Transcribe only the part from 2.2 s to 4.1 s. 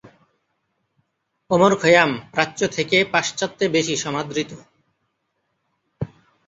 প্রাচ্য থেকে পাশ্চাত্যে বেশি